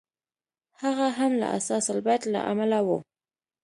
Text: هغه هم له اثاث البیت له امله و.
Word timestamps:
هغه 0.83 1.07
هم 1.17 1.31
له 1.41 1.47
اثاث 1.57 1.85
البیت 1.95 2.23
له 2.33 2.39
امله 2.51 2.79
و. 2.87 2.89